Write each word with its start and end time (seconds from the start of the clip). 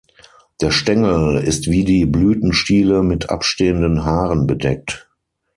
Der 0.61 0.71
Stängel 0.71 1.37
ist 1.43 1.67
wie 1.67 1.85
die 1.85 2.07
Blütenstiele 2.07 3.03
mit 3.03 3.29
abstehenden 3.29 4.03
Haaren 4.03 4.47
bedeckt. 4.47 5.07